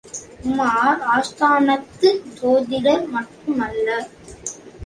உமார், 0.43 1.01
ஆஸ்தானத்துச் 1.11 2.25
சோதிடர் 2.33 3.05
மட்டுமல்ல. 3.07 3.87